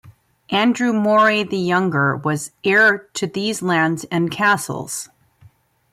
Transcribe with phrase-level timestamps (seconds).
[0.49, 5.09] Andrew Moray the younger was heir to these lands and castles.